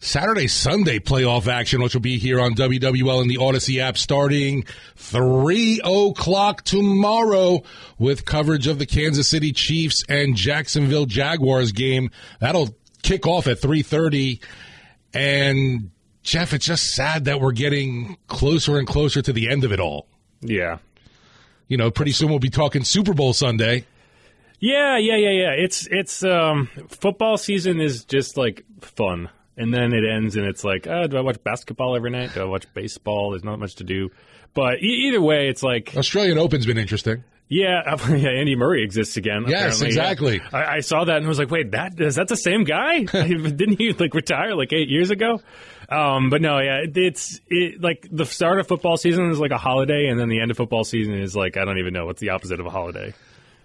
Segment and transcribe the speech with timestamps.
[0.00, 4.64] Saturday, Sunday playoff action, which will be here on WWL and the Audacy app starting
[4.96, 7.62] 3 o'clock tomorrow
[7.98, 12.10] with coverage of the Kansas City Chiefs and Jacksonville Jaguars game.
[12.40, 14.40] That'll kick off at 3.30.
[15.14, 15.90] And
[16.22, 19.80] Jeff, it's just sad that we're getting closer and closer to the end of it
[19.80, 20.06] all.
[20.40, 20.78] Yeah.
[21.66, 23.84] You know, pretty soon we'll be talking Super Bowl Sunday.
[24.60, 25.50] Yeah, yeah, yeah, yeah.
[25.50, 29.28] It's it's um football season is just like fun.
[29.58, 32.32] And then it ends and it's like, oh, do I watch basketball every night?
[32.32, 33.30] Do I watch baseball?
[33.30, 34.10] There's not much to do.
[34.54, 37.24] But e- either way, it's like Australian Open's been interesting.
[37.48, 39.44] Yeah, yeah, Andy Murray exists again.
[39.48, 39.86] Yes, apparently.
[39.86, 40.36] exactly.
[40.36, 40.58] Yeah.
[40.58, 43.02] I, I, saw that and was like, wait, that is that the same guy?
[43.04, 45.40] Didn't he like retire like eight years ago?
[45.88, 49.50] Um, but no, yeah, it, it's it, like the start of football season is like
[49.50, 52.04] a holiday, and then the end of football season is like I don't even know
[52.06, 53.14] what's the opposite of a holiday.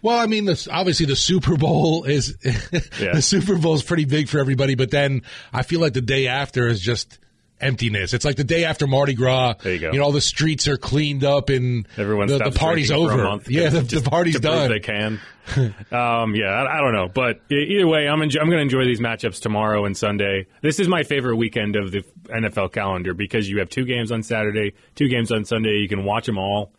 [0.04, 3.14] Well, I mean, this, obviously the Super Bowl is yeah.
[3.14, 6.28] the Super Bowl is pretty big for everybody, but then I feel like the day
[6.28, 7.20] after is just
[7.62, 8.14] emptiness.
[8.14, 9.54] It's like the day after Mardi Gras.
[9.62, 9.92] There you go.
[9.94, 13.40] You know, all the streets are cleaned up and everyone the, the party's over.
[13.48, 14.70] Yeah, the, the party's done.
[14.70, 15.22] They can.
[15.92, 18.86] um, yeah, I, I, don't know, but either way, I'm enjo- I'm going to enjoy
[18.86, 20.48] these matchups tomorrow and Sunday.
[20.62, 24.24] This is my favorite weekend of the NFL calendar because you have two games on
[24.24, 25.78] Saturday, two games on Sunday.
[25.78, 26.72] You can watch them all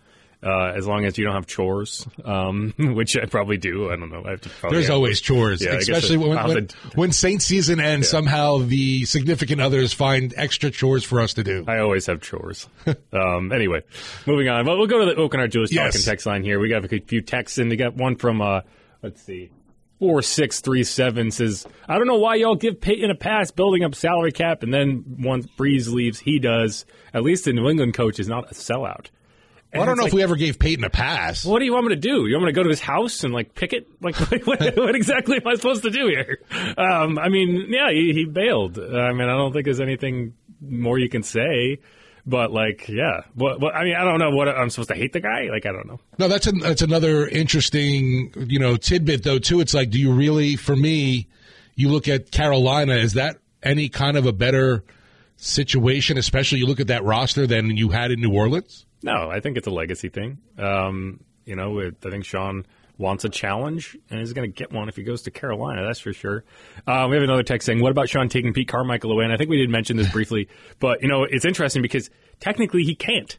[0.45, 3.91] uh, as long as you don't have chores, um, which I probably do.
[3.91, 4.23] I don't know.
[4.27, 8.07] I have to There's always chores, yeah, especially when, when, when, Saint season ends.
[8.07, 8.11] Yeah.
[8.11, 11.65] Somehow the significant others find extra chores for us to do.
[11.67, 12.69] I always have chores.
[13.13, 13.83] um, anyway,
[14.27, 14.67] moving on.
[14.67, 15.95] Well, we'll go to the Oaken Julius yes.
[15.95, 16.61] talking text line here.
[16.61, 18.61] We got a few texts, and we got one from uh,
[19.03, 19.51] let's see.
[20.01, 24.63] 4637 says, I don't know why y'all give Payton a pass building up salary cap,
[24.63, 26.85] and then once Brees leaves, he does.
[27.15, 29.07] At least the New England coach is not a sellout.
[29.75, 31.45] Well, I don't know like, if we ever gave Payton a pass.
[31.45, 32.27] What do you want me to do?
[32.27, 33.87] You want me to go to his house and like pick it?
[34.01, 36.39] Like, what, what exactly am I supposed to do here?
[36.79, 38.79] Um, I mean, yeah, he, he bailed.
[38.79, 41.81] I mean, I don't think there's anything more you can say.
[42.27, 45.13] But like, yeah, what, what, I mean, I don't know what I'm supposed to hate
[45.13, 45.49] the guy.
[45.51, 46.01] Like, I don't know.
[46.19, 49.61] No, that's that's another interesting, you know, tidbit though too.
[49.61, 50.57] It's like, do you really?
[50.57, 51.29] For me,
[51.75, 52.95] you look at Carolina.
[52.95, 54.85] Is that any kind of a better
[55.37, 56.17] situation?
[56.17, 58.87] Especially you look at that roster than you had in New Orleans.
[59.05, 60.39] No, I think it's a legacy thing.
[60.59, 62.65] Um, you know, it, I think Sean
[62.97, 65.85] wants a challenge, and he's going to get one if he goes to Carolina.
[65.85, 66.43] That's for sure.
[66.87, 69.37] Uh, we have another text saying, "What about Sean taking Pete Carmichael away?" And I
[69.37, 70.49] think we did mention this briefly,
[70.81, 72.09] but you know, it's interesting because
[72.41, 73.39] technically he can't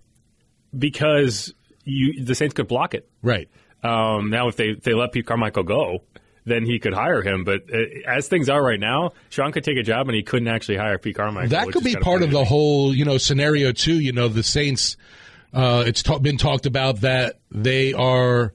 [0.77, 1.51] because
[1.83, 3.09] you the Saints could block it.
[3.23, 3.49] Right.
[3.83, 6.03] Um, now, if they if they let Pete Carmichael go,
[6.45, 7.43] then he could hire him.
[7.43, 7.77] But uh,
[8.07, 10.99] as things are right now, Sean could take a job and he couldn't actually hire
[10.99, 11.49] Pete Carmichael.
[11.49, 13.99] That could be part of the whole, you know, scenario too.
[13.99, 14.95] You know, the Saints
[15.55, 18.53] uh, it's ta- been talked about that they are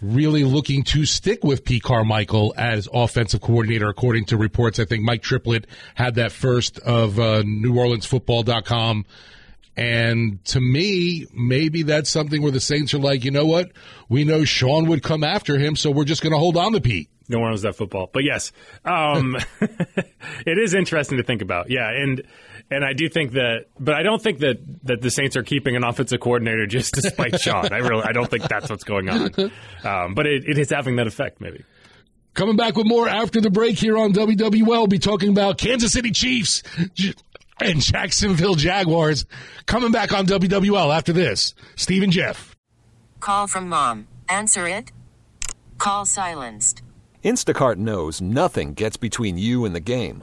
[0.00, 4.78] really looking to stick with Pete Carmichael as offensive coordinator, according to reports.
[4.78, 9.06] I think Mike Triplett had that first of uh, NewOrleansFootball.com.
[9.76, 13.70] And to me, maybe that's something where the Saints are like, you know what?
[14.08, 16.80] We know Sean would come after him, so we're just going to hold on to
[16.80, 17.08] Pete.
[17.28, 18.10] No one knows that football.
[18.12, 18.50] But yes,
[18.84, 21.70] um, it is interesting to think about.
[21.70, 21.88] Yeah.
[21.90, 22.22] And
[22.70, 25.76] and I do think that, but I don't think that, that the Saints are keeping
[25.76, 27.72] an offensive coordinator just to spite Sean.
[27.72, 29.30] I really, I don't think that's what's going on.
[29.84, 31.64] Um, but it, it is having that effect, maybe.
[32.34, 34.66] Coming back with more after the break here on WWL.
[34.66, 36.62] We'll be talking about Kansas City Chiefs
[37.60, 39.26] and Jacksonville Jaguars.
[39.66, 41.54] Coming back on WWL after this.
[41.74, 42.54] Steve and Jeff.
[43.20, 44.06] Call from mom.
[44.28, 44.92] Answer it.
[45.78, 46.82] Call silenced.
[47.24, 50.22] Instacart knows nothing gets between you and the game.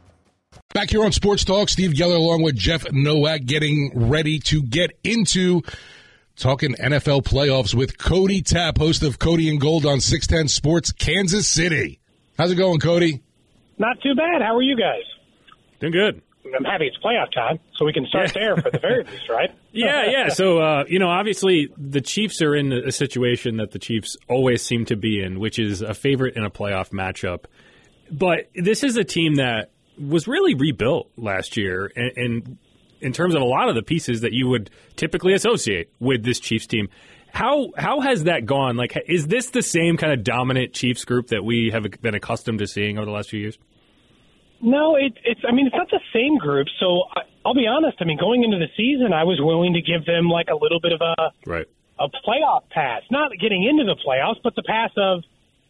[0.73, 4.91] Back here on Sports Talk, Steve Geller along with Jeff Nowak getting ready to get
[5.03, 5.61] into
[6.37, 11.47] talking NFL playoffs with Cody Tapp, host of Cody and Gold on 610 Sports, Kansas
[11.47, 11.99] City.
[12.37, 13.21] How's it going, Cody?
[13.77, 14.41] Not too bad.
[14.41, 15.03] How are you guys?
[15.81, 16.21] Doing good.
[16.57, 18.41] I'm happy it's playoff time, so we can start Yeah.
[18.41, 19.51] there for the very least, right?
[19.73, 20.27] Yeah, yeah.
[20.29, 24.61] So, uh, you know, obviously the Chiefs are in a situation that the Chiefs always
[24.61, 27.45] seem to be in, which is a favorite in a playoff matchup.
[28.11, 29.69] But this is a team that
[30.01, 32.57] was really rebuilt last year, and, and
[33.01, 36.39] in terms of a lot of the pieces that you would typically associate with this
[36.39, 36.89] Chiefs team.
[37.33, 38.75] How how has that gone?
[38.75, 42.59] Like, is this the same kind of dominant Chiefs group that we have been accustomed
[42.59, 43.57] to seeing over the last few years?
[44.61, 45.41] No, it, it's.
[45.47, 46.67] I mean, it's not the same group.
[46.79, 47.97] So I, I'll be honest.
[48.01, 50.79] I mean, going into the season, I was willing to give them like a little
[50.79, 51.65] bit of a Right.
[51.99, 55.23] a playoff pass, not getting into the playoffs, but the pass of,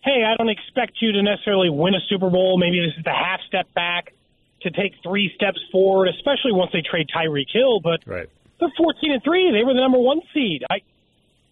[0.04, 2.58] hey, I don't expect you to necessarily win a Super Bowl.
[2.58, 4.14] Maybe this is the half step back
[4.64, 7.80] to take three steps forward, especially once they trade Tyreek Hill.
[7.82, 8.28] But Right.
[8.60, 9.52] they're 14 and three.
[9.52, 10.64] They were the number one seed.
[10.70, 10.82] I,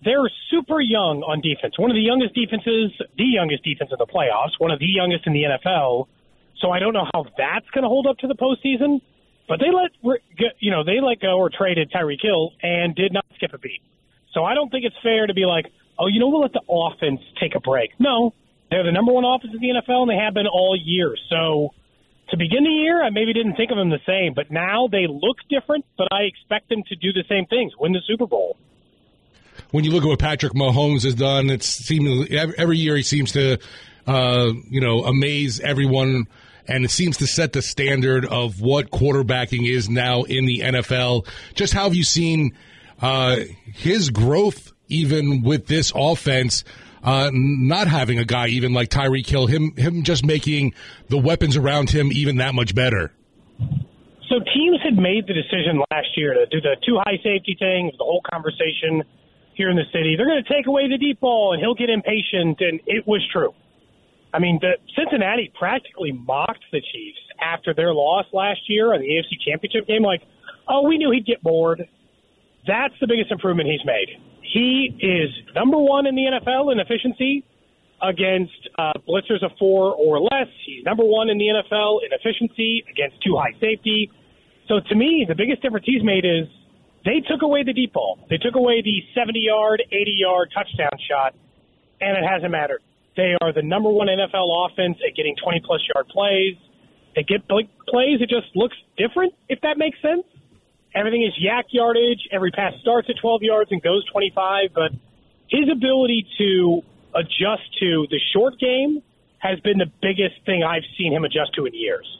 [0.04, 1.78] they're super young on defense.
[1.78, 4.56] One of the youngest defenses, the youngest defense in the playoffs.
[4.60, 6.08] One of the youngest in the NFL.
[6.62, 9.02] So I don't know how that's going to hold up to the postseason.
[9.48, 9.90] But they let
[10.60, 13.82] you know they let go or traded Tyreek Hill and did not skip a beat.
[14.32, 15.66] So I don't think it's fair to be like,
[15.98, 17.90] oh, you know, we'll let the offense take a break.
[18.00, 18.36] No,
[18.70, 21.16] they're the number one offense in the NFL, and they have been all year.
[21.32, 21.74] So
[22.32, 25.08] to begin the year, I maybe didn't think of them the same, but now they
[25.08, 25.86] look different.
[25.98, 28.58] But I expect them to do the same things, win the Super Bowl.
[29.72, 33.34] When you look at what Patrick Mahomes has done, it's seemingly every year he seems
[33.34, 33.60] to,
[34.08, 36.26] uh, you know, amaze everyone,
[36.68, 41.28] and it seems to set the standard of what quarterbacking is now in the NFL.
[41.56, 42.56] Just how have you seen
[43.02, 46.64] uh, his growth, even with this offense?
[47.04, 50.74] Uh, not having a guy even like Tyreek Hill, him him just making
[51.08, 53.14] the weapons around him even that much better.
[54.30, 57.92] So teams had made the decision last year to do the two high safety thing,
[57.98, 59.04] the whole conversation
[59.56, 60.16] here in the city.
[60.16, 63.26] They're going to take away the deep ball, and he'll get impatient, and it was
[63.32, 63.54] true.
[64.32, 69.08] I mean, the Cincinnati practically mocked the Chiefs after their loss last year on the
[69.08, 70.04] AFC Championship game.
[70.04, 70.22] Like,
[70.68, 71.88] oh, we knew he'd get bored.
[72.68, 74.10] That's the biggest improvement he's made.
[74.52, 77.46] He is number one in the NFL in efficiency
[78.02, 80.48] against uh, blitzers of four or less.
[80.66, 84.10] He's number one in the NFL in efficiency against two high safety.
[84.68, 86.48] So to me, the biggest difference he's made is
[87.06, 88.18] they took away the deep ball.
[88.30, 91.36] They took away the 70 yard, 80 yard touchdown shot,
[92.02, 92.82] and it hasn't mattered.
[93.16, 96.56] They are the number one NFL offense at getting 20 plus yard plays.
[97.16, 98.22] They get plays.
[98.22, 100.24] It just looks different, if that makes sense.
[100.96, 102.28] Everything is YAC yardage.
[102.32, 104.70] Every pass starts at 12 yards and goes 25.
[104.74, 104.92] But
[105.48, 106.82] his ability to
[107.14, 109.02] adjust to the short game
[109.40, 112.20] has been the biggest thing I've seen him adjust to in years.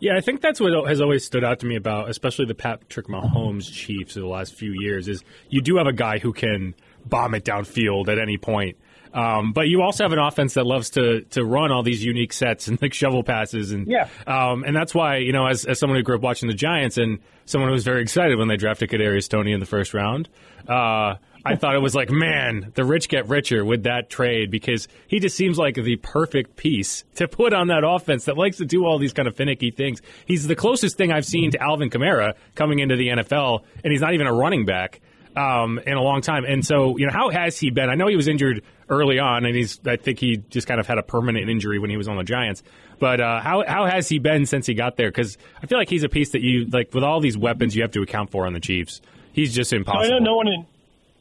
[0.00, 3.06] Yeah, I think that's what has always stood out to me about, especially the Patrick
[3.06, 6.74] Mahomes Chiefs of the last few years, is you do have a guy who can
[7.06, 8.76] bomb it downfield at any point.
[9.12, 12.32] Um, but you also have an offense that loves to to run all these unique
[12.32, 15.78] sets and like shovel passes, and yeah, um, and that's why you know as as
[15.78, 18.56] someone who grew up watching the Giants and someone who was very excited when they
[18.56, 20.28] drafted Kadarius Toney in the first round.
[20.68, 24.88] Uh, I thought it was like, man, the rich get richer with that trade because
[25.08, 28.64] he just seems like the perfect piece to put on that offense that likes to
[28.64, 30.00] do all these kind of finicky things.
[30.26, 34.00] He's the closest thing I've seen to Alvin Kamara coming into the NFL, and he's
[34.00, 35.00] not even a running back
[35.36, 36.44] um, in a long time.
[36.44, 37.88] And so, you know, how has he been?
[37.88, 40.86] I know he was injured early on, and he's I think he just kind of
[40.86, 42.62] had a permanent injury when he was on the Giants.
[42.98, 45.08] But uh, how how has he been since he got there?
[45.08, 47.82] Because I feel like he's a piece that you like with all these weapons you
[47.82, 49.00] have to account for on the Chiefs.
[49.32, 50.04] He's just impossible.
[50.04, 50.66] So I know no one in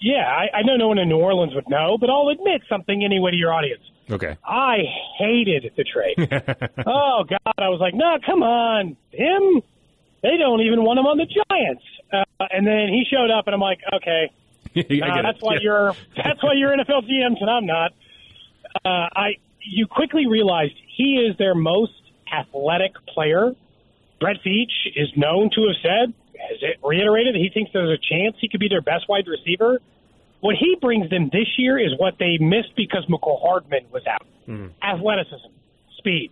[0.01, 3.03] yeah, I, I know no one in New Orleans would know, but I'll admit something
[3.03, 3.83] anyway to your audience.
[4.09, 4.35] Okay.
[4.43, 4.79] I
[5.19, 6.17] hated the trade.
[6.87, 9.61] oh God, I was like, no, come on, him.
[10.21, 11.83] They don't even want him on the Giants.
[12.11, 14.31] Uh, and then he showed up, and I'm like, okay,
[14.75, 15.59] uh, that's why yeah.
[15.61, 17.93] you're that's why you're NFL GMs and I'm not.
[18.85, 19.29] Uh, I
[19.63, 21.93] you quickly realized he is their most
[22.31, 23.53] athletic player.
[24.19, 26.13] Brett Veach is known to have said,
[26.49, 29.25] has it reiterated that he thinks there's a chance he could be their best wide
[29.27, 29.81] receiver.
[30.39, 34.25] What he brings them this year is what they missed because Mecole Hardman was out:
[34.47, 34.71] mm.
[34.81, 35.49] athleticism,
[35.97, 36.31] speed.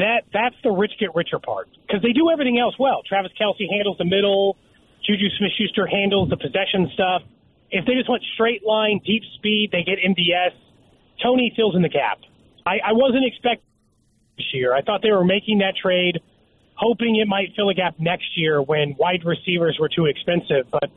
[0.00, 3.02] That that's the rich get richer part because they do everything else well.
[3.04, 4.56] Travis Kelce handles the middle.
[5.04, 7.22] Juju Smith-Schuster handles the possession stuff.
[7.70, 10.56] If they just went straight line, deep speed, they get MVS.
[11.22, 12.18] Toney fills in the gap.
[12.64, 13.64] I, I wasn't expecting
[14.36, 14.74] this year.
[14.74, 16.20] I thought they were making that trade,
[16.74, 20.70] hoping it might fill a gap next year when wide receivers were too expensive.
[20.70, 20.90] But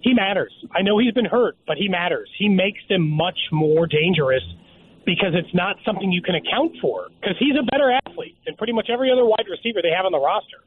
[0.00, 0.52] he matters.
[0.72, 2.28] I know he's been hurt, but he matters.
[2.38, 4.44] He makes them much more dangerous
[5.06, 8.09] because it's not something you can account for because he's a better athlete
[8.46, 10.58] than pretty much every other wide receiver they have on the roster.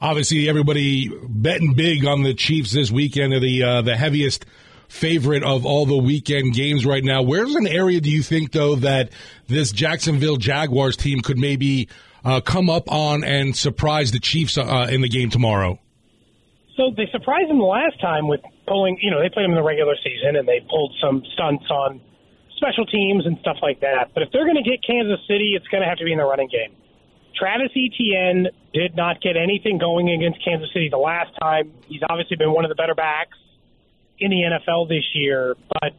[0.00, 3.34] Obviously, everybody betting big on the Chiefs this weekend.
[3.34, 4.46] Are the uh, the heaviest
[4.88, 7.22] favorite of all the weekend games right now.
[7.22, 9.10] Where's an area do you think though that
[9.46, 11.88] this Jacksonville Jaguars team could maybe
[12.24, 15.78] uh, come up on and surprise the Chiefs uh, in the game tomorrow?
[16.76, 18.98] So they surprised them the last time with pulling.
[19.00, 22.00] You know, they played them in the regular season and they pulled some stunts on
[22.60, 24.12] special teams and stuff like that.
[24.12, 26.18] But if they're going to get Kansas City, it's going to have to be in
[26.18, 26.76] the running game.
[27.34, 31.72] Travis Etienne did not get anything going against Kansas City the last time.
[31.88, 33.38] He's obviously been one of the better backs
[34.18, 35.56] in the NFL this year.
[35.80, 35.94] But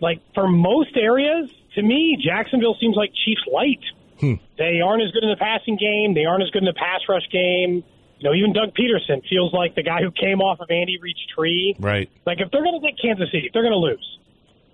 [0.00, 3.84] like for most areas, to me, Jacksonville seems like Chiefs light.
[4.18, 4.34] Hmm.
[4.58, 6.14] They aren't as good in the passing game.
[6.14, 7.84] They aren't as good in the pass rush game.
[8.18, 11.24] You know, even Doug Pederson feels like the guy who came off of Andy Reid's
[11.34, 11.74] tree.
[11.78, 12.10] Right.
[12.26, 14.18] Like if they're going to get Kansas City, they're going to lose.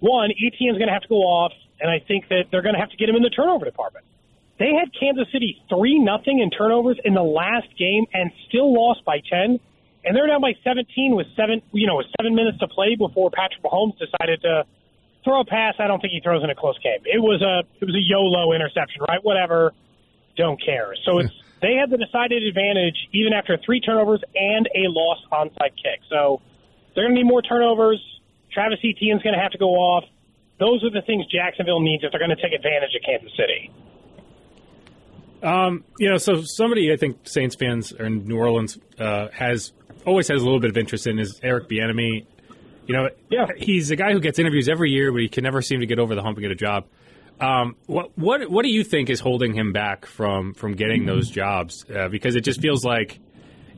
[0.01, 2.81] One, Etienne's going to have to go off, and I think that they're going to
[2.81, 4.05] have to get him in the turnover department.
[4.59, 9.05] They had Kansas City three nothing in turnovers in the last game and still lost
[9.05, 9.61] by ten.
[10.07, 13.29] And they're down by 17 with seven, you know, with seven minutes to play before
[13.33, 14.65] Patrick Mahomes decided to
[15.25, 15.75] throw a pass.
[15.81, 17.03] I don't think he throws in a close game.
[17.05, 19.19] It was a it was a YOLO interception, right?
[19.23, 19.75] Whatever,
[20.37, 20.95] don't care.
[21.05, 25.75] So it's they had the decided advantage even after three turnovers and a lost onside
[25.75, 26.01] kick.
[26.09, 26.41] So
[26.95, 28.01] they're going to need more turnovers.
[28.57, 30.05] Travis Etienne's going to have to go off.
[30.59, 33.71] Those are the things Jacksonville needs if they're going to take advantage of Kansas City.
[35.43, 39.75] Um, you know, so somebody I think Saints fans or in New Orleans uh, has
[40.07, 42.25] always has a little bit of interest in is Eric Bieniemy.
[42.87, 43.49] You know, yeah.
[43.59, 45.99] he's a guy who gets interviews every year, but he can never seem to get
[45.99, 46.87] over the hump and get a job.
[47.39, 51.09] Um, what what what do you think is holding him back from from getting mm-hmm.
[51.09, 51.85] those jobs?
[51.95, 53.21] Uh, because it just feels like,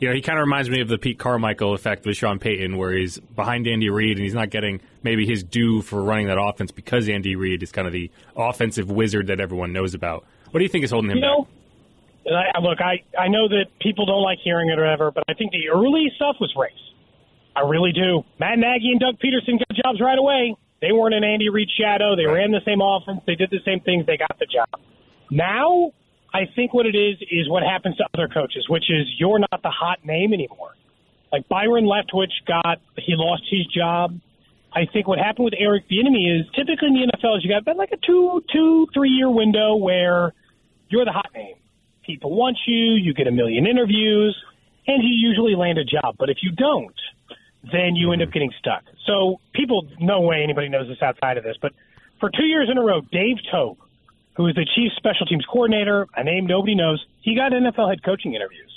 [0.00, 2.76] you know, he kind of reminds me of the Pete Carmichael effect with Sean Payton,
[2.76, 6.38] where he's behind Andy Reid and he's not getting maybe his due for running that
[6.40, 10.24] offense because Andy Reid is kind of the offensive wizard that everyone knows about.
[10.50, 11.48] What do you think is holding him you know,
[12.26, 12.54] back?
[12.54, 15.34] I, look, I, I know that people don't like hearing it or whatever, but I
[15.34, 16.72] think the early stuff was race.
[17.56, 18.22] I really do.
[18.38, 20.54] Matt Nagy and Doug Pederson got jobs right away.
[20.80, 22.14] They weren't in Andy Reid's shadow.
[22.14, 23.20] They ran the same offense.
[23.26, 24.06] They did the same things.
[24.06, 24.80] They got the job.
[25.30, 25.92] Now,
[26.32, 29.62] I think what it is is what happens to other coaches, which is you're not
[29.62, 30.74] the hot name anymore.
[31.32, 34.18] Like Byron Leftwich got, he lost his job.
[34.72, 37.62] I think what happened with Eric Bieniemy is typically in the NFL is you got
[37.62, 40.34] about like a two, two, three year window where
[40.88, 41.54] you're the hot name
[42.08, 44.34] people want you, you get a million interviews,
[44.86, 46.16] and you usually land a job.
[46.18, 46.96] But if you don't,
[47.70, 48.82] then you end up getting stuck.
[49.06, 51.72] So people, no way anybody knows this outside of this, but
[52.18, 53.76] for two years in a row, Dave Toub,
[54.38, 58.04] who is the chief special teams coordinator, a name nobody knows, he got NFL head
[58.04, 58.70] coaching interviews.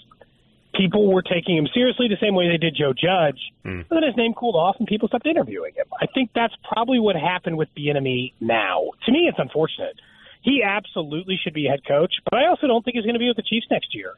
[0.73, 3.39] people were taking him seriously the same way they did Joe Judge.
[3.63, 3.85] Mm.
[3.87, 5.85] But then his name cooled off and people stopped interviewing him.
[6.01, 8.89] I think that's probably what happened with Bieniemy now.
[9.05, 9.99] To me, it's unfortunate.
[10.41, 13.27] He absolutely should be head coach, but I also don't think he's going to be
[13.27, 14.15] with the Chiefs next year.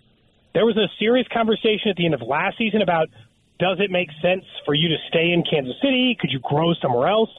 [0.54, 3.10] There was a serious conversation at the end of last season about
[3.60, 6.16] does it make sense for you to stay in Kansas City?
[6.18, 7.30] Could you grow somewhere else?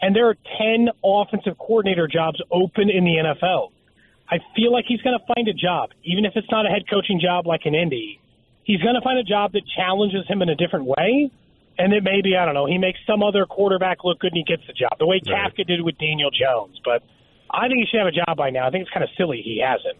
[0.00, 3.70] And there are 10 offensive coordinator jobs open in the NFL.
[4.28, 6.82] I feel like he's going to find a job, even if it's not a head
[6.90, 8.20] coaching job like in Indy.
[8.64, 11.30] He's going to find a job that challenges him in a different way.
[11.78, 14.44] And that maybe, I don't know, he makes some other quarterback look good and he
[14.44, 15.52] gets the job, the way Right.
[15.52, 16.80] Kafka did with Daniel Jones.
[16.82, 17.02] But
[17.50, 18.66] I think he should have a job by now.
[18.66, 19.98] I think it's kind of silly he hasn't.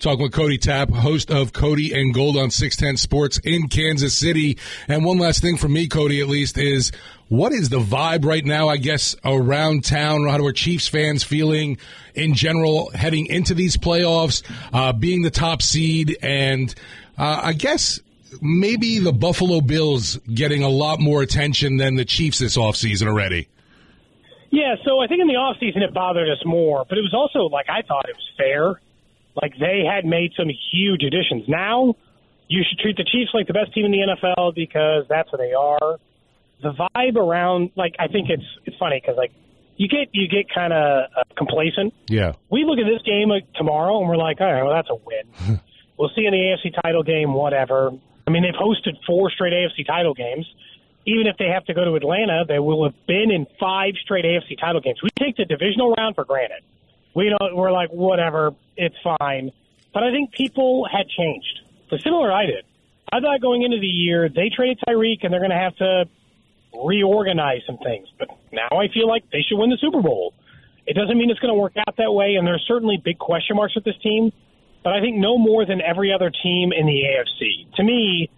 [0.00, 4.56] Talking with Cody Tapp, host of Cody and Gold on 610 Sports in Kansas City.
[4.88, 6.90] And one last thing for me, Cody, at least, is
[7.28, 10.26] what is the vibe right now, I guess, around town?
[10.26, 11.76] How are Chiefs fans feeling
[12.14, 14.42] in general heading into these playoffs,
[14.72, 16.16] uh, being the top seed?
[16.22, 16.74] And
[17.18, 18.00] uh, I guess
[18.40, 23.48] maybe the Buffalo Bills getting a lot more attention than the Chiefs this offseason already.
[24.48, 27.12] Yeah, so I think in the off season it bothered us more, but it was
[27.12, 28.80] also like I thought it was fair.
[29.34, 31.48] Like they had made some huge additions.
[31.48, 31.94] Now
[32.48, 35.38] you should treat the Chiefs like the best team in the NFL because that's what
[35.38, 35.98] they are.
[36.62, 39.32] The vibe around, like I think it's it's funny because like
[39.76, 41.94] you get you get kind of uh, complacent.
[42.08, 42.32] Yeah.
[42.50, 44.96] We look at this game like, tomorrow and we're like, all right, well that's a
[44.96, 45.60] win.
[45.96, 47.92] we'll see in the AFC title game, whatever.
[48.26, 50.46] I mean, they've hosted four straight AFC title games.
[51.06, 54.24] Even if they have to go to Atlanta, they will have been in five straight
[54.24, 55.00] AFC title games.
[55.02, 56.62] We take the divisional round for granted.
[57.14, 57.56] We don't.
[57.56, 59.50] We're like, whatever, it's fine.
[59.92, 61.60] But I think people had changed.
[61.90, 62.64] So similar, I did.
[63.12, 66.04] I thought going into the year they traded Tyreek and they're going to have to
[66.72, 68.06] reorganize some things.
[68.18, 70.34] But now I feel like they should win the Super Bowl.
[70.86, 73.56] It doesn't mean it's going to work out that way, and there's certainly big question
[73.56, 74.32] marks with this team.
[74.82, 77.74] But I think no more than every other team in the AFC.
[77.76, 78.30] To me,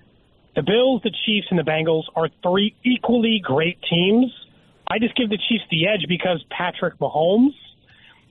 [0.56, 4.32] the Bills, the Chiefs, and the Bengals are three equally great teams.
[4.86, 7.54] I just give the Chiefs the edge because Patrick Mahomes,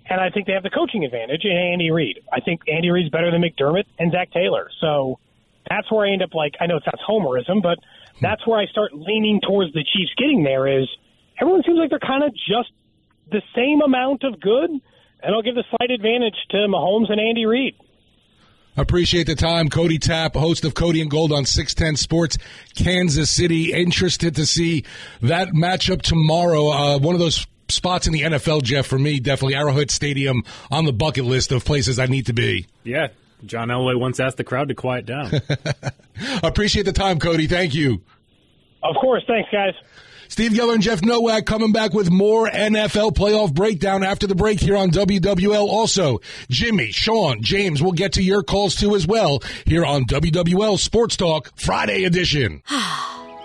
[0.10, 2.20] and I think they have the coaching advantage in Andy Reid.
[2.32, 4.70] I think Andy Reid's better than McDermott and Zac Taylor.
[4.80, 5.20] So
[5.70, 7.78] that's where I end up like I know it sounds homerism, but
[8.22, 10.88] that's where I start leaning towards the Chiefs getting there is
[11.40, 12.72] everyone seems like they're kind of just
[13.32, 17.46] the same amount of good, and I'll give the slight advantage to Mahomes and Andy
[17.46, 17.76] Reid.
[18.78, 19.68] Appreciate the time.
[19.70, 22.38] Cody Tapp, host of Cody and Gold on 610 Sports,
[22.76, 23.74] Kansas City.
[23.74, 24.86] Interested to see
[25.22, 26.70] that matchup tomorrow.
[26.70, 30.86] Uh, one of those spots in the NFL, Jeff, for me, definitely Arrowhead Stadium on
[30.86, 32.68] the bucket list of places I need to be.
[32.84, 33.08] Yeah.
[33.46, 35.32] John Elway once asked the crowd to quiet down.
[36.44, 37.48] Appreciate the time, Cody.
[37.48, 38.02] Thank you.
[38.84, 39.24] Of course.
[39.28, 39.74] Thanks, guys.
[40.28, 44.62] Steve Geller and Jeff Nowak coming back with more NFL playoff breakdown after the break
[44.62, 45.68] here on WWL.
[45.68, 50.80] Also, Jimmy, Sean, James, we'll get to your calls too as well here on WWL
[50.80, 52.64] Sports Talk Friday edition.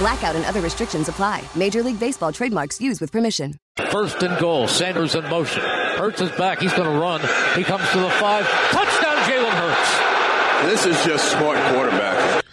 [0.00, 1.44] Blackout and other restrictions apply.
[1.54, 3.54] Major League Baseball trademarks used with permission.
[3.90, 4.66] First and goal.
[4.66, 5.60] Sanders in motion.
[5.62, 6.58] Hurts is back.
[6.58, 7.20] He's going to run.
[7.54, 8.48] He comes to the five.
[8.70, 10.70] Touchdown, Jalen Hurts.
[10.70, 12.44] This is just smart quarterback.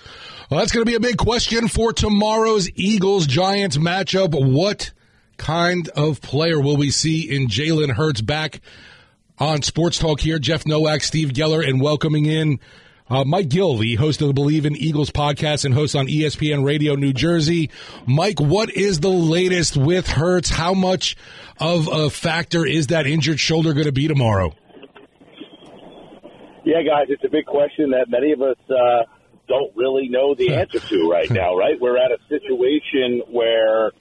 [0.50, 4.34] Well, that's going to be a big question for tomorrow's Eagles Giants matchup.
[4.34, 4.92] What
[5.38, 8.60] kind of player will we see in Jalen Hurts back
[9.38, 10.38] on Sports Talk here?
[10.38, 12.60] Jeff Nowak, Steve Geller, and welcoming in
[13.10, 16.66] uh, Mike Gill, the host of the Believe in Eagles podcast and host on ESPN
[16.66, 17.70] Radio New Jersey.
[18.06, 20.50] Mike, what is the latest with Hurts?
[20.50, 21.16] How much
[21.60, 24.54] of a factor is that injured shoulder going to be tomorrow?
[26.66, 29.04] Yeah, guys, it's a big question that many of us uh,
[29.48, 31.80] don't really know the answer to right now, right?
[31.80, 33.92] We're at a situation where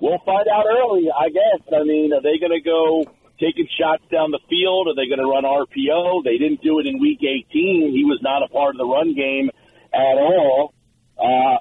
[0.00, 1.66] we'll find out early, I guess.
[1.72, 3.04] I mean, are they going to go
[3.40, 4.86] taking shots down the field?
[4.86, 6.22] Are they going to run RPO?
[6.22, 7.90] They didn't do it in week 18.
[7.90, 9.50] He was not a part of the run game
[9.92, 10.74] at all.
[11.16, 11.58] Uh,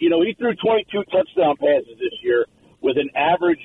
[0.00, 2.46] you know, he threw 22 touchdown passes this year
[2.80, 3.62] with an average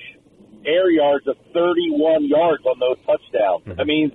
[0.66, 3.64] air yards of 31 yards on those touchdowns.
[3.64, 3.80] Mm-hmm.
[3.80, 4.12] I mean,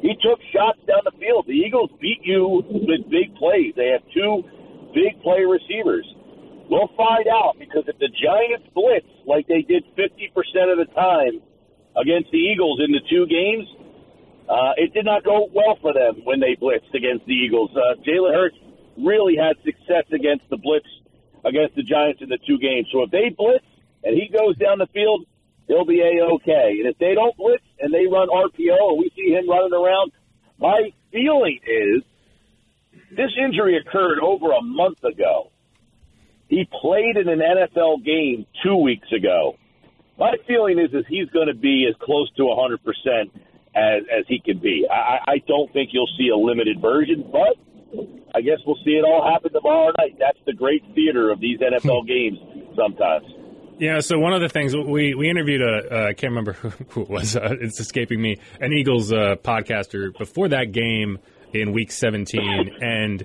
[0.00, 1.46] he took shots down the field.
[1.46, 3.74] The Eagles beat you with big plays.
[3.76, 4.44] They have two
[4.94, 6.06] big play receivers.
[6.70, 11.42] We'll find out because if the Giants blitz like they did 50% of the time
[11.96, 13.66] against the Eagles in the two games,
[14.48, 17.70] uh, it did not go well for them when they blitzed against the Eagles.
[17.74, 18.56] Uh, Jalen Hurts
[18.98, 20.86] really had success against the blitz
[21.44, 22.88] against the Giants in the two games.
[22.92, 23.64] So if they blitz
[24.04, 25.24] and he goes down the field,
[25.68, 26.82] he'll be a-okay.
[26.82, 30.12] And if they don't blitz and they run RPO and we see him running around,
[30.58, 32.02] my feeling is
[33.10, 35.50] this injury occurred over a month ago.
[36.48, 39.56] He played in an NFL game two weeks ago.
[40.20, 42.76] My feeling is is he's going to be as close to 100%
[43.74, 44.86] as, as he can be.
[44.88, 47.56] I, I don't think you'll see a limited version, but
[48.34, 50.16] I guess we'll see it all happen tomorrow night.
[50.18, 52.38] That's the great theater of these NFL games
[52.76, 53.26] sometimes.
[53.78, 56.68] Yeah, so one of the things we we interviewed a uh, I can't remember who,
[56.90, 57.34] who it was.
[57.34, 58.36] Uh, it's escaping me.
[58.60, 61.18] An Eagles uh, podcaster before that game
[61.54, 63.24] in Week 17, and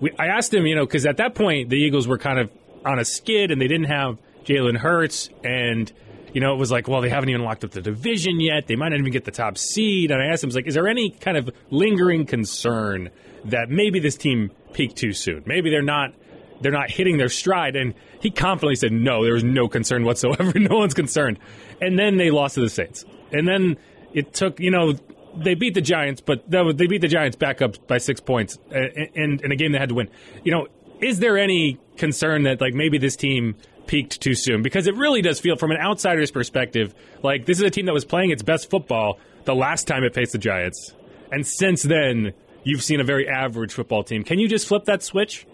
[0.00, 2.52] we, I asked him, you know, because at that point the Eagles were kind of
[2.84, 5.92] on a skid and they didn't have Jalen Hurts, and
[6.36, 8.66] you know it was like, well, they haven't even locked up the division yet.
[8.66, 10.10] They might not even get the top seed.
[10.10, 13.08] And I asked him, I was like, is there any kind of lingering concern
[13.46, 15.44] that maybe this team peaked too soon?
[15.46, 16.12] Maybe they're not
[16.60, 17.74] they're not hitting their stride.
[17.74, 20.52] And he confidently said, no, there was no concern whatsoever.
[20.58, 21.38] no one's concerned.
[21.80, 23.06] And then they lost to the Saints.
[23.32, 23.78] And then
[24.12, 24.92] it took, you know,
[25.34, 29.40] they beat the Giants, but they beat the Giants back up by six points in,
[29.42, 30.10] in a game they had to win.
[30.44, 30.68] You know,
[31.00, 33.54] is there any concern that like maybe this team
[33.86, 34.62] peaked too soon?
[34.62, 37.92] Because it really does feel, from an outsider's perspective, like this is a team that
[37.92, 40.94] was playing its best football the last time it faced the Giants,
[41.30, 42.32] and since then
[42.64, 44.24] you've seen a very average football team.
[44.24, 45.46] Can you just flip that switch?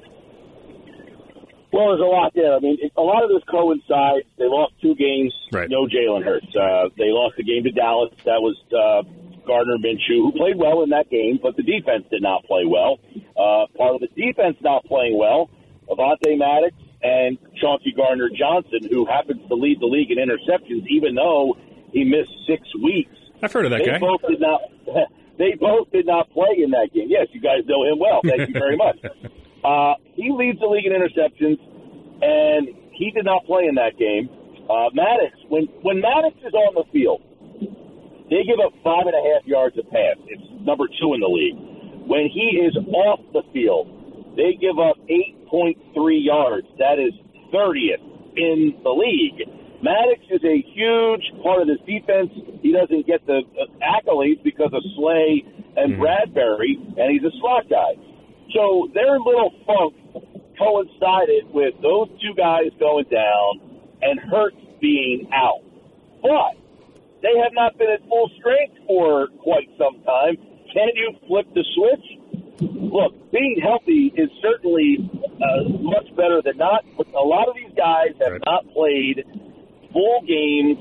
[1.72, 2.54] Well, there's a lot there.
[2.54, 4.26] I mean, it, a lot of this coincides.
[4.36, 5.32] They lost two games.
[5.52, 5.70] Right.
[5.70, 6.54] No Jalen Hurts.
[6.54, 8.12] Uh, they lost the game to Dallas.
[8.24, 9.08] That was uh,
[9.46, 12.98] Gardner Minshew, who played well in that game, but the defense did not play well.
[13.32, 15.48] Uh, part of the defense not playing well,
[15.88, 21.14] Avonte Maddox and Chauncey Gardner Johnson, who happens to lead the league in interceptions, even
[21.14, 21.56] though
[21.92, 23.14] he missed six weeks.
[23.42, 23.98] I've heard of that they guy.
[23.98, 24.60] Both did not.
[25.38, 27.06] They both did not play in that game.
[27.08, 28.20] Yes, you guys know him well.
[28.22, 28.98] Thank you very much.
[29.64, 31.54] Uh, he leads the league in interceptions,
[32.20, 34.28] and he did not play in that game.
[34.68, 37.22] Uh, Maddox, when when Maddox is on the field,
[38.28, 40.18] they give up five and a half yards a pass.
[40.26, 41.54] It's number two in the league.
[42.10, 43.86] When he is off the field,
[44.36, 45.76] they give up 8.3
[46.24, 46.66] yards.
[46.78, 47.12] That is
[47.52, 48.02] 30th
[48.36, 49.48] in the league.
[49.82, 52.30] Maddox is a huge part of this defense.
[52.62, 53.42] He doesn't get the
[53.82, 55.44] accolades because of Slay
[55.76, 56.02] and hmm.
[56.02, 57.98] Bradberry, and he's a slot guy.
[58.54, 59.94] So their little funk
[60.58, 65.62] coincided with those two guys going down and Hurts being out.
[66.22, 66.58] But
[67.22, 70.36] they have not been at full strength for quite some time.
[70.72, 72.21] Can you flip the switch?
[72.62, 76.84] Look, being healthy is certainly uh, much better than not.
[76.96, 79.24] But a lot of these guys have not played
[79.92, 80.78] full games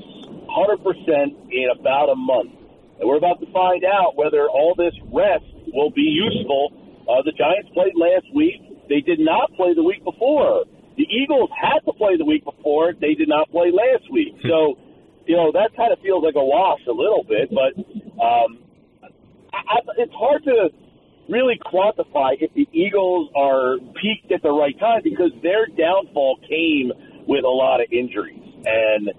[0.48, 2.52] 100% in about a month.
[3.00, 7.32] And we're about to find out whether all this rest will be useful uh, the
[7.32, 8.62] Giants played last week.
[8.88, 10.64] They did not play the week before.
[10.96, 12.92] The Eagles had to play the week before.
[12.94, 14.36] They did not play last week.
[14.42, 14.78] So,
[15.26, 17.50] you know, that kind of feels like a wash a little bit.
[17.50, 17.74] But
[18.22, 18.62] um,
[19.52, 20.70] I, I, it's hard to
[21.28, 26.92] really quantify if the Eagles are peaked at the right time because their downfall came
[27.26, 28.42] with a lot of injuries.
[28.64, 29.10] And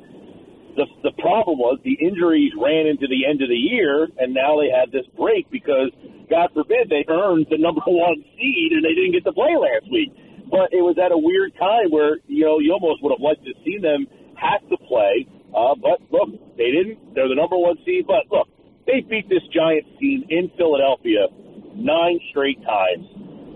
[0.76, 4.60] the, the problem was the injuries ran into the end of the year, and now
[4.60, 5.92] they had this break because,
[6.30, 9.88] God forbid, they earned the number one seed and they didn't get to play last
[9.92, 10.12] week.
[10.50, 13.44] but it was at a weird time where you know you almost would have liked
[13.46, 15.28] to see them have to play.
[15.54, 17.14] Uh, but look, they didn't.
[17.14, 18.06] They're the number one seed.
[18.08, 18.50] But look,
[18.86, 21.30] they beat this Giants team in Philadelphia
[21.76, 23.06] nine straight times.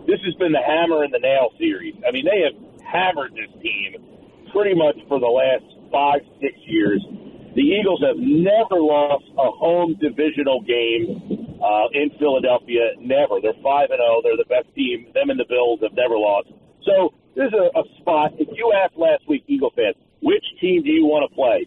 [0.08, 1.96] This has been the hammer and the nail series.
[2.08, 3.96] I mean, they have hammered this team
[4.52, 7.04] pretty much for the last five, six years.
[7.56, 12.94] The Eagles have never lost a home divisional game uh, in Philadelphia.
[13.00, 13.42] Never.
[13.42, 14.22] They're five and zero.
[14.24, 15.12] They're the best team.
[15.14, 16.50] Them and the Bills have never lost.
[16.86, 18.34] So there's a, a spot.
[18.38, 21.66] If you asked last week, Eagle fans, which team do you want to play?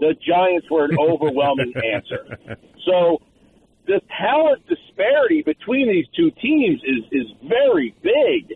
[0.00, 2.38] The Giants were an overwhelming answer.
[2.86, 3.18] So
[3.88, 8.54] the talent disparity between these two teams is is very big,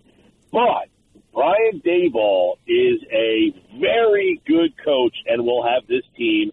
[0.53, 0.89] but
[1.33, 6.53] Brian Daboll is a very good coach and will have this team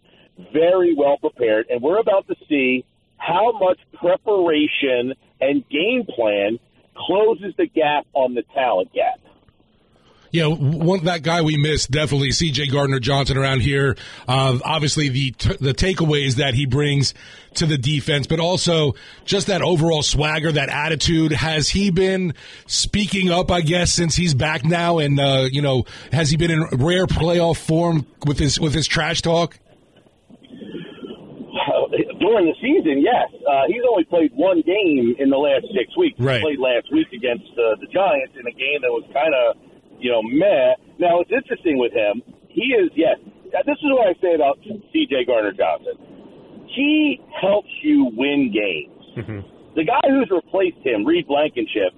[0.54, 1.68] very well prepared.
[1.70, 2.86] And we're about to see
[3.18, 6.58] how much preparation and game plan
[6.96, 9.20] closes the gap on the talent gap.
[10.32, 12.68] Yeah, one that guy we missed definitely C.J.
[12.68, 13.98] Gardner Johnson around here.
[14.28, 17.16] Uh, obviously, the t- the takeaways that he brings
[17.56, 18.94] to the defense, but also
[19.26, 21.32] just that overall swagger, that attitude.
[21.32, 22.36] Has he been
[22.68, 23.52] speaking up?
[23.52, 27.08] I guess since he's back now, and uh, you know, has he been in rare
[27.08, 29.58] playoff form with his with his trash talk?
[32.20, 33.32] During the season, yes.
[33.48, 36.20] Uh, he's only played one game in the last six weeks.
[36.20, 36.38] Right.
[36.38, 39.56] He played last week against uh, the Giants in a game that was kind of
[40.00, 40.76] you know, meh.
[41.00, 42.22] Now, it's interesting with him.
[42.50, 43.18] He is, yes,
[43.66, 45.26] this is what I say about C.J.
[45.26, 45.96] Gardner Johnson.
[46.76, 49.00] He helps you win games.
[49.18, 49.76] Mm-hmm.
[49.76, 51.94] The guy who's replaced him, Reed Blankenship,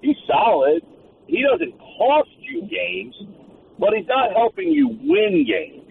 [0.00, 0.82] he's solid.
[1.26, 3.14] He doesn't cost you games,
[3.78, 5.86] but he's not helping you win games.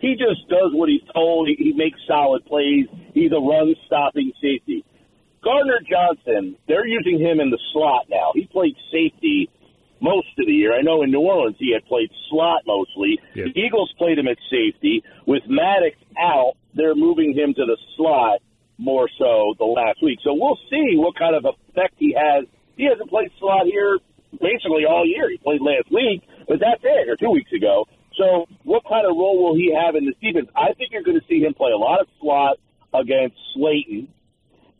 [0.00, 1.48] He just does what he's told.
[1.48, 2.86] He, he makes solid plays.
[3.12, 4.84] He's a run stopping safety.
[5.42, 8.32] Gardner Johnson, they're using him in the slot now.
[8.34, 9.50] He played safety
[10.00, 10.76] most of the year.
[10.76, 13.18] I know in New Orleans he had played slot mostly.
[13.34, 13.44] Yeah.
[13.52, 15.02] The Eagles played him at safety.
[15.26, 18.40] With Maddox out, they're moving him to the slot
[18.78, 20.20] more so the last week.
[20.22, 22.46] So we'll see what kind of effect he has.
[22.76, 23.98] He hasn't played slot here
[24.32, 25.28] basically all year.
[25.30, 27.86] He played last week, but that's it, or two weeks ago.
[28.16, 30.48] So what kind of role will he have in the defense?
[30.54, 32.58] I think you're going to see him play a lot of slot
[32.94, 34.08] against Slayton.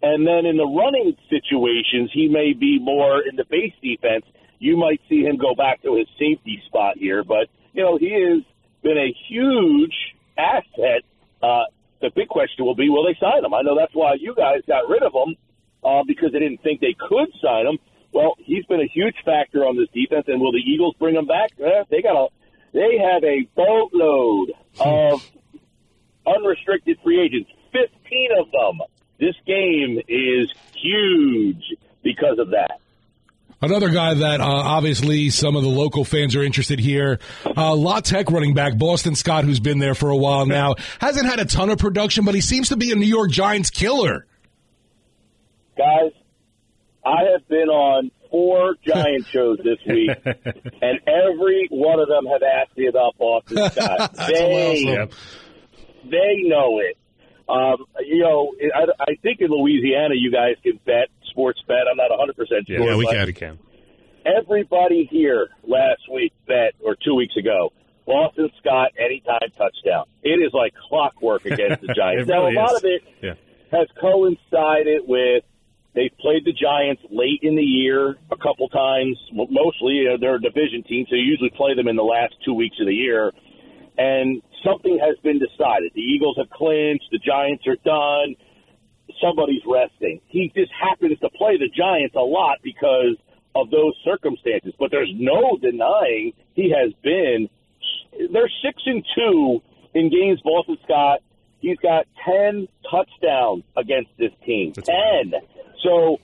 [0.01, 4.25] And then in the running situations, he may be more in the base defense
[4.59, 7.25] you might see him go back to his safety spot here.
[7.25, 8.43] But, you know, he has
[8.83, 9.95] been a huge
[10.37, 11.03] asset.
[11.43, 11.65] Uh,
[12.01, 13.55] the big question will be, will they sign him?
[13.55, 15.37] I know that's why you guys got rid of him
[15.85, 17.79] uh, because they didn't think they could sign him.
[18.13, 21.27] Well, he's been a huge factor on this defense, and will the Eagles bring him
[21.27, 21.51] back?
[21.61, 22.29] Eh, they got a,
[22.73, 25.31] they have a boatload of
[26.27, 28.81] unrestricted free agents, fifteen of them.
[29.21, 32.81] This game is huge because of that.
[33.61, 37.99] Another guy that uh, obviously some of the local fans are interested here, uh, La
[38.01, 41.45] Tech running back Boston Scott, who's been there for a while now, hasn't had a
[41.45, 44.27] ton of production, but he seems to be a New York Giants killer.
[45.77, 46.13] Guys,
[47.05, 52.43] I have been on four Giant shows this week, and every one of them have
[52.43, 54.15] asked me about Boston Scott.
[54.15, 55.19] they, awesome.
[56.05, 56.97] they know it.
[57.49, 61.87] Um, you know, I, I think in Louisiana you guys can bet sports bet.
[61.91, 62.81] I'm not 100 percent sure.
[62.81, 63.27] Yeah, we but can.
[63.27, 63.59] We can.
[64.27, 67.73] Everybody here last week bet, or two weeks ago,
[68.07, 70.05] Boston Scott anytime touchdown.
[70.23, 72.29] It is like clockwork against the Giants.
[72.29, 72.79] It now really a lot is.
[72.79, 73.35] of it Yeah.
[73.73, 75.45] has coincided with
[75.95, 79.17] they've played the Giants late in the year a couple times.
[79.33, 82.55] Mostly uh, they're a division team, so you usually play them in the last two
[82.55, 83.33] weeks of the year.
[83.97, 85.93] And something has been decided.
[85.95, 87.07] The Eagles have clinched.
[87.11, 88.37] The Giants are done.
[89.21, 90.21] Somebody's resting.
[90.29, 93.17] He just happens to play the Giants a lot because
[93.55, 94.73] of those circumstances.
[94.79, 97.49] But there's no denying he has been.
[98.33, 99.63] They're six and two
[99.95, 100.41] in games.
[100.43, 101.21] Boston Scott.
[101.61, 104.73] He's got ten touchdowns against this team.
[104.75, 105.33] ten.
[105.83, 106.19] So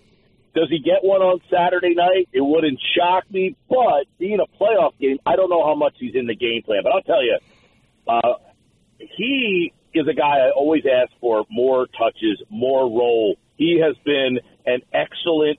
[0.54, 2.28] does he get one on Saturday night?
[2.32, 6.14] It wouldn't shock me, but being a playoff game, I don't know how much he's
[6.14, 6.82] in the game plan.
[6.84, 7.38] But I'll tell you,
[8.06, 8.34] uh,
[8.98, 13.36] he is a guy I always ask for more touches, more role.
[13.56, 15.58] He has been an excellent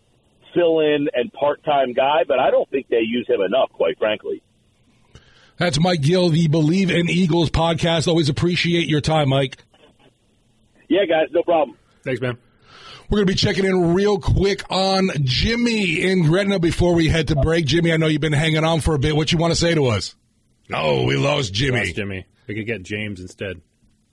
[0.54, 4.42] fill-in and part-time guy, but I don't think they use him enough, quite frankly.
[5.58, 8.08] That's Mike Gill, the Believe in Eagles podcast.
[8.08, 9.58] Always appreciate your time, Mike.
[10.90, 11.78] Yeah, guys, no problem.
[12.04, 12.38] Thanks, man.
[13.10, 17.28] We're going to be checking in real quick on Jimmy in Gretna before we head
[17.30, 17.66] to break.
[17.66, 19.16] Jimmy, I know you've been hanging on for a bit.
[19.16, 20.16] What you want to say to us?
[20.74, 21.80] Oh, we lost Jimmy.
[21.80, 22.26] Lost Jimmy.
[22.48, 23.62] We could get James instead.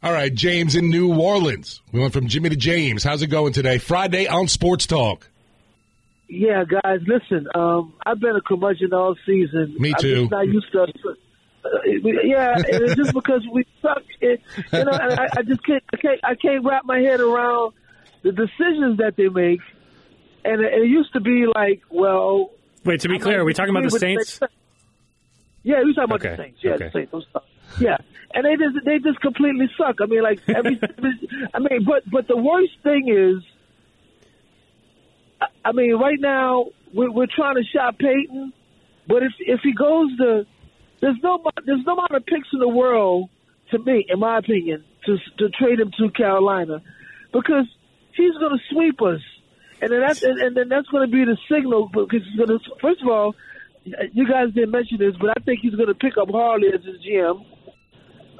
[0.02, 1.80] All right, James in New Orleans.
[1.92, 3.04] We went from Jimmy to James.
[3.04, 3.78] How's it going today?
[3.78, 5.28] Friday on Sports Talk.
[6.28, 7.46] Yeah, guys, listen.
[7.54, 9.76] Um, I've been a curmudgeon all season.
[9.78, 10.20] Me I'm too.
[10.22, 10.80] just not used to.
[10.82, 11.68] Uh,
[12.24, 14.02] yeah, and it's just because we suck.
[14.20, 14.40] It,
[14.72, 16.20] you know, and I, I just can't, I can't.
[16.24, 17.74] I can't wrap my head around
[18.22, 19.60] the decisions that they make.
[20.44, 22.50] And it, it used to be like, well.
[22.84, 24.40] Wait, to be I clear, are we talking about the Saints?
[25.62, 26.58] Yeah, we talking about Okay, the Saints.
[26.64, 26.90] Yeah, okay.
[26.92, 27.26] the Saints.
[27.80, 27.96] Yeah,
[28.34, 30.00] and they just they just completely suck.
[30.00, 30.78] I mean, like every.
[31.54, 33.42] I mean, but but the worst thing is,
[35.40, 38.52] I- I mean, right now we're, we're trying to shop Payton,
[39.08, 40.46] but if if he goes to,
[41.00, 43.28] there's no there's no amount of picks in the world
[43.70, 46.82] to me, in my opinion, to to trade him to Carolina,
[47.32, 47.66] because
[48.14, 49.20] he's going to sweep us,
[49.80, 52.50] and then that's and, and then that's going to be the signal because he's going
[52.58, 53.34] to first of all,
[53.84, 56.84] you guys didn't mention this, but I think he's going to pick up Harley as
[56.84, 57.44] his GM.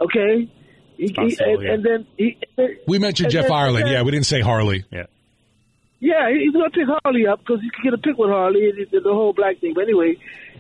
[0.05, 0.49] Okay.
[0.97, 1.73] He- he- and, yeah.
[1.73, 2.37] and then he,
[2.87, 3.87] We mentioned Jeff then- Ireland.
[3.87, 4.85] then- Yeah, we didn't say Harley.
[4.91, 5.07] Yeah.
[6.01, 8.69] yeah, he's going to pick Harley up because he can get a pick with Harley
[8.71, 9.73] and the, the whole black thing.
[9.75, 10.17] But anyway,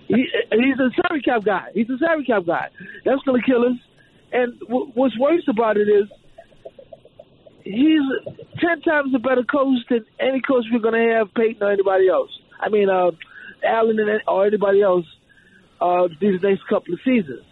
[0.08, 0.14] he,
[0.50, 1.68] he's a salary cap guy.
[1.74, 2.68] He's a salary cap guy.
[3.04, 3.76] That's going to kill us.
[4.32, 6.08] And w- what's worse about it is
[7.64, 8.00] he's
[8.58, 12.08] ten times a better coach than any coach we're going to have, Payton or anybody
[12.08, 12.30] else.
[12.58, 13.10] I mean, uh,
[13.64, 15.04] Allen and, or anybody else
[15.80, 17.42] uh, these next couple of seasons.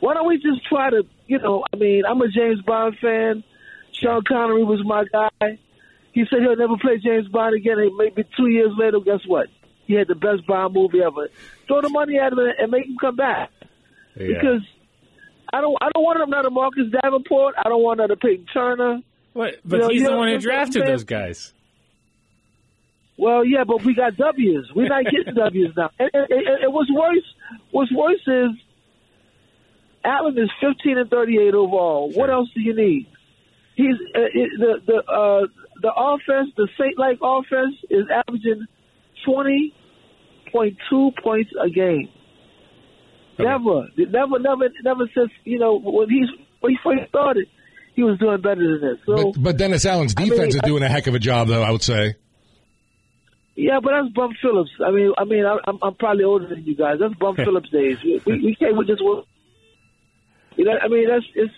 [0.00, 3.44] Why don't we just try to, you know, I mean, I'm a James Bond fan.
[3.92, 5.58] Sean Connery was my guy.
[6.12, 7.78] He said he'll never play James Bond again.
[7.78, 9.48] And maybe two years later, guess what?
[9.86, 11.28] He had the best Bond movie ever.
[11.66, 13.50] Throw the money at him and- and make him come back.
[14.18, 14.26] Yeah.
[14.28, 14.62] Because
[15.52, 17.54] I don't, I don't want another Marcus Davenport.
[17.58, 19.00] I don't want another Peyton Turner.
[19.32, 19.56] What?
[19.64, 21.52] But You know, he's the one who drafted what those guys.
[23.16, 24.66] Well, yeah, but we got W's.
[24.74, 25.90] We're not getting W's now.
[25.98, 27.24] And, and, and, and what's worse,
[27.70, 28.50] what's worse is
[30.04, 32.10] Allen is 15 and 38 overall.
[32.12, 33.06] What else do you need?
[33.76, 34.20] He's uh,
[34.58, 35.46] the the uh,
[35.82, 38.66] the offense, the Saint like offense, is averaging
[39.26, 42.08] 20.2 points a game.
[43.36, 46.28] Never, never, never, never since you know when he's
[46.60, 47.48] when he first started,
[47.96, 48.98] he was doing better than this.
[49.06, 51.48] So But, but Dennis Allen's I mean, defense is doing a heck of a job,
[51.48, 51.62] though.
[51.62, 52.14] I would say.
[53.56, 54.70] Yeah, but that's Bum Phillips.
[54.84, 56.98] I mean, I mean, I, I'm I'm probably older than you guys.
[57.00, 57.98] That's Bum Phillips days.
[58.04, 59.24] We, we we can't with this work.
[60.56, 61.52] You know, I mean, that's it's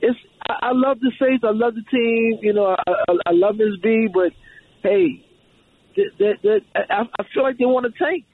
[0.00, 0.18] it's.
[0.48, 1.44] I, I love the Saints.
[1.44, 2.38] I love the team.
[2.42, 4.32] You know, I I, I love Miss B, but
[4.82, 5.24] hey,
[5.94, 8.24] th th th I, I feel like they want to tank.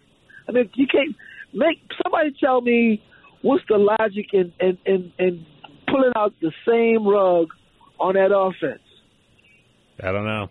[0.48, 1.14] I mean, you can't
[1.52, 3.02] make somebody tell me
[3.42, 5.46] what's the logic in in in, in
[5.88, 7.48] pulling out the same rug
[7.98, 8.82] on that offense.
[10.02, 10.50] I don't know.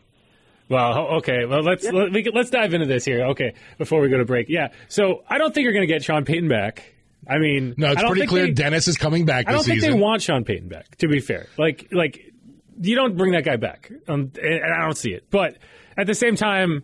[0.68, 1.46] Well, okay.
[1.46, 3.26] Well, let's let, we let's dive into this here.
[3.28, 4.48] Okay, before we go to break.
[4.50, 4.70] Yeah.
[4.88, 6.95] So I don't think you're going to get Sean Payton back.
[7.28, 9.64] I mean, No, it's I don't pretty clear they- Dennis is coming back I don't
[9.64, 9.92] think season.
[9.98, 10.96] they want Sean Payton back.
[10.98, 12.34] To be fair, like like
[12.82, 15.26] you don't bring that guy back, um, and, and I don't see it.
[15.32, 15.58] But
[15.98, 16.84] at the same time,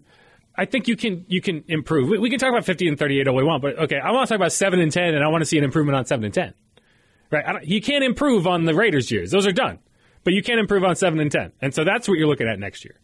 [0.55, 2.09] I think you can you can improve.
[2.09, 4.11] We, we can talk about fifty and thirty eight all we want, but okay, I
[4.11, 6.05] want to talk about seven and ten, and I want to see an improvement on
[6.05, 6.53] seven and ten.
[7.29, 7.45] Right?
[7.45, 9.79] I don't, you can't improve on the Raiders years; those are done.
[10.23, 12.57] But you can improve on seven and ten, and so that's what you're looking at
[12.59, 12.95] next year.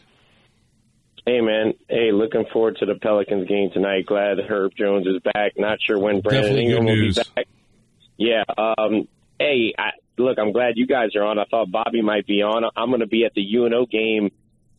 [1.27, 4.07] Hey man, hey, looking forward to the Pelicans game tonight.
[4.07, 5.53] Glad Herb Jones is back.
[5.57, 7.19] Not sure when Brandon Definitely Ingram will news.
[7.19, 7.47] be back.
[8.17, 8.43] Yeah.
[8.57, 9.07] Um.
[9.39, 11.39] Hey, I, look, I'm glad you guys are on.
[11.39, 12.65] I thought Bobby might be on.
[12.77, 14.31] I'm going to be at the UNO game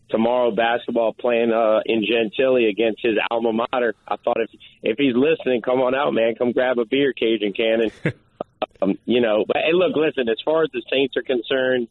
[0.09, 0.51] tomorrow.
[0.51, 3.95] Basketball playing uh, in Gentilly against his alma mater.
[4.07, 4.49] I thought if
[4.83, 6.35] if he's listening, come on out, man.
[6.35, 7.91] Come grab a beer, Cajun Cannon.
[8.81, 10.27] um, you know, but hey, look, listen.
[10.29, 11.87] As far as the Saints are concerned,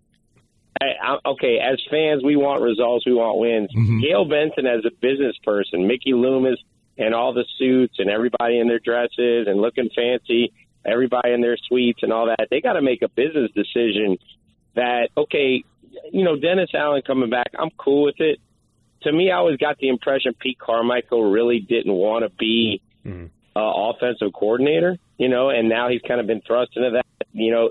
[0.80, 3.70] I, I, okay, as fans, we want results, we want wins.
[4.00, 6.58] Gayle Benson, as a business person, Mickey Loomis,
[6.96, 10.52] and all the suits and everybody in their dresses and looking fancy,
[10.84, 14.18] everybody in their suites and all that, they got to make a business decision
[14.74, 15.64] that, okay,
[16.12, 18.38] you know, Dennis Allen coming back, I'm cool with it.
[19.02, 22.82] To me, I always got the impression Pete Carmichael really didn't want to be
[23.56, 23.60] uh,
[23.90, 27.26] offensive coordinator, you know, and now he's kind of been thrust into that.
[27.32, 27.70] You know,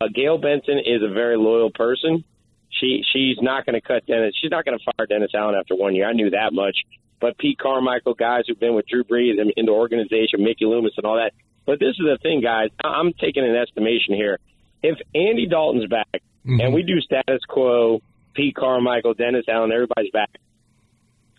[0.00, 2.24] uh, Gayle Benson is a very loyal person.
[2.70, 4.34] She she's not going to cut Dennis.
[4.40, 6.08] She's not going to fire Dennis Allen after one year.
[6.08, 6.76] I knew that much.
[7.20, 10.92] But Pete Carmichael, guys who've been with Drew Brees and in the organization, Mickey Loomis,
[10.96, 11.32] and all that.
[11.66, 12.70] But this is the thing, guys.
[12.82, 14.38] I'm taking an estimation here.
[14.82, 16.74] If Andy Dalton's back and mm-hmm.
[16.74, 18.00] we do status quo,
[18.34, 20.30] Pete Carmichael, Dennis Allen, everybody's back.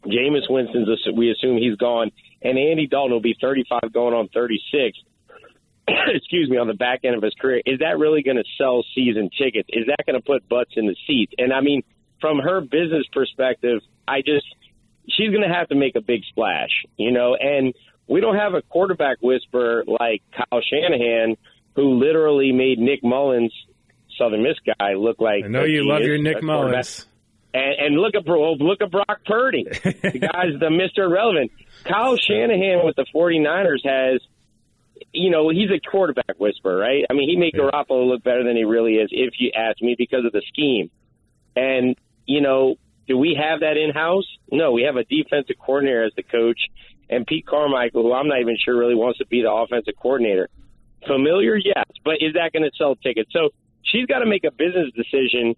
[0.05, 2.11] Jameis Winston's, we assume he's gone,
[2.41, 4.97] and Andy Dalton will be 35 going on 36.
[6.15, 7.61] excuse me, on the back end of his career.
[7.65, 9.69] Is that really going to sell season tickets?
[9.71, 11.33] Is that going to put butts in the seats?
[11.37, 11.83] And I mean,
[12.21, 14.45] from her business perspective, I just
[15.07, 17.35] she's going to have to make a big splash, you know.
[17.35, 17.73] And
[18.07, 21.37] we don't have a quarterback whisperer like Kyle Shanahan,
[21.75, 23.53] who literally made Nick Mullens,
[24.17, 25.45] Southern Miss guy, look like.
[25.45, 27.05] I know you love your Nick Mullens.
[27.51, 31.51] And, and look at look at Brock Purdy, the guy's the Mister Irrelevant.
[31.83, 34.21] Kyle Shanahan with the 49ers has,
[35.14, 37.05] you know, he's a quarterback whisperer, right?
[37.10, 39.95] I mean, he made Garoppolo look better than he really is, if you ask me,
[39.97, 40.91] because of the scheme.
[41.55, 41.95] And
[42.26, 42.76] you know,
[43.07, 44.26] do we have that in house?
[44.51, 46.60] No, we have a defensive coordinator as the coach,
[47.10, 50.47] and Pete Carmichael, who I'm not even sure really wants to be the offensive coordinator.
[51.07, 53.32] Familiar, yes, but is that going to sell tickets?
[53.34, 53.49] So
[53.82, 55.55] she's got to make a business decision.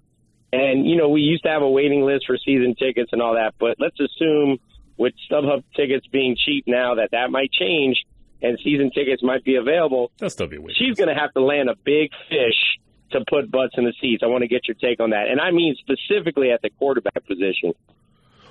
[0.53, 3.35] And you know, we used to have a waiting list for season tickets and all
[3.35, 4.59] that, but let's assume
[4.97, 7.97] with StubHub tickets being cheap now that that might change
[8.41, 10.11] and season tickets might be available.
[10.17, 10.75] They'll still be waiting.
[10.77, 12.79] She's going to have to land a big fish
[13.11, 14.23] to put butts in the seats.
[14.23, 17.25] I want to get your take on that, and I mean specifically at the quarterback
[17.27, 17.73] position.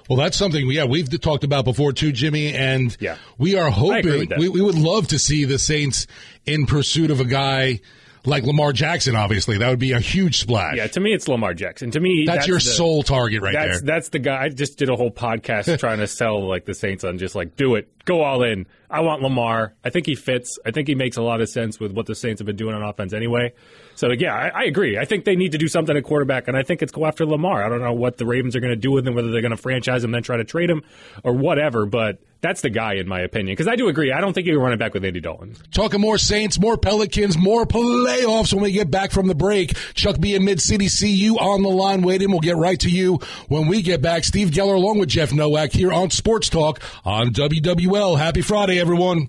[0.09, 3.17] Well, that's something, yeah, we've talked about before too, Jimmy, and yeah.
[3.39, 6.09] we are hoping, we, we would love to see the Saints
[6.45, 7.81] in pursuit of a guy
[8.25, 9.59] like Lamar Jackson, obviously.
[9.59, 10.77] That would be a huge splash.
[10.77, 11.91] Yeah, to me, it's Lamar Jackson.
[11.93, 13.87] To me, That's your the- sole target right that's, there.
[13.87, 14.43] That's the guy.
[14.43, 17.57] I just did a whole podcast trying to sell like the Saints on just like
[17.57, 18.67] do it, go all in.
[18.91, 19.75] I want Lamar.
[19.85, 20.59] I think he fits.
[20.67, 22.75] I think he makes a lot of sense with what the Saints have been doing
[22.75, 23.53] on offense anyway.
[24.01, 24.97] So yeah, I, I agree.
[24.97, 27.27] I think they need to do something at quarterback, and I think it's go after
[27.27, 27.63] Lamar.
[27.63, 29.51] I don't know what the Ravens are going to do with him, whether they're going
[29.51, 30.83] to franchise him, then try to trade him,
[31.23, 31.85] or whatever.
[31.85, 34.11] But that's the guy in my opinion, because I do agree.
[34.11, 35.55] I don't think you can run it back with Andy Dalton.
[35.75, 39.77] Talking more Saints, more Pelicans, more playoffs when we get back from the break.
[39.93, 42.31] Chuck B in Mid City, see you on the line waiting.
[42.31, 44.25] We'll get right to you when we get back.
[44.25, 48.17] Steve Geller along with Jeff Nowak here on Sports Talk on WWL.
[48.17, 49.29] Happy Friday, everyone.